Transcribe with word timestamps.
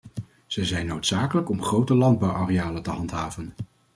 Zij 0.47 0.65
zijn 0.65 0.85
noodzakelijk 0.85 1.49
om 1.49 1.63
grote 1.63 1.95
landbouwarealen 1.95 2.83
te 2.83 2.89
handhaven. 2.89 3.53